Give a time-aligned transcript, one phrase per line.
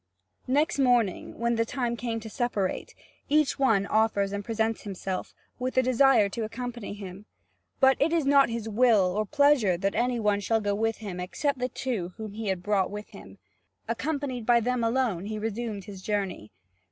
[0.47, 2.95] Next morning, when the time came to separate,
[3.29, 7.27] each one offers and presents himself, with the desire to accompany him;
[7.79, 11.19] but it is not his will or pleasure that any one shall go with him
[11.19, 13.37] except the two whom he had brought with him.
[13.87, 16.51] Accompanied by them alone, he resumed his journey.